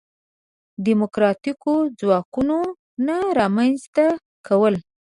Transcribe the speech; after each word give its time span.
دیموکراتیکو 0.85 1.73
ځواکونو 1.99 2.57
نه 3.07 3.17
رامنځته 3.37 4.05
کول. 4.47 4.75